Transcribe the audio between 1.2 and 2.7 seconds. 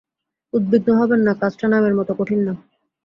না, কাজটা নামের মতো কঠিন না।